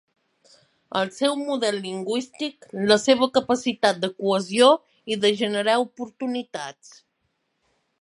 El 1.01 1.11
seu 1.17 1.35
model 1.49 1.77
lingüístic, 1.83 2.67
la 2.93 2.99
seva 3.03 3.29
capacitat 3.37 4.03
de 4.07 4.11
cohesió 4.25 4.73
i 5.15 5.23
de 5.27 5.35
generar 5.45 5.81
oportunitats. 5.89 6.95